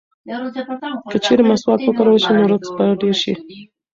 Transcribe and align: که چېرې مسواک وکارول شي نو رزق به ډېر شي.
که 1.11 1.17
چېرې 1.25 1.43
مسواک 1.49 1.81
وکارول 1.85 2.19
شي 2.23 2.31
نو 2.37 2.43
رزق 2.51 2.69
به 2.77 2.85
ډېر 3.01 3.15
شي. 3.21 3.33